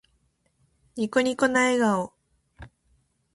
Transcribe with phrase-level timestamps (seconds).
[0.95, 2.11] ニコニコな笑顔。